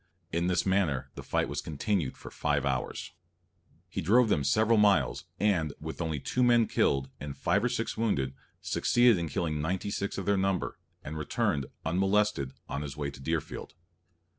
[0.31, 3.13] In this manner the fight was continued for five hours.
[3.87, 7.95] He drove them several miles, and, with only two men killed, and five or six
[7.97, 13.11] wounded, succeeded in killing ninety six of their number, and returned, unmolested, on his way
[13.11, 13.75] to Deerfield.